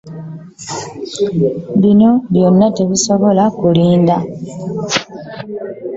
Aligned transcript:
Bino 1.81 2.09
byonna 2.31 2.67
tebisobola 2.77 3.43
kulinda. 3.59 4.15